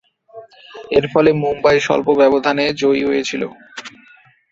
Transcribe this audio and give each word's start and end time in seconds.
এরফলে 0.91 1.31
মুম্বই 1.41 1.77
স্বল্প 1.85 2.07
ব্যবধানে 2.21 2.65
জয়ী 2.81 3.03
হয়েছিল। 3.05 3.43